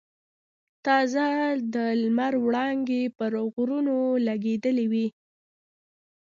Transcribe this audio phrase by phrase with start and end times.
[0.85, 1.27] تازه
[1.73, 5.07] د لمر وړانګې پر غرونو لګېدلې وې.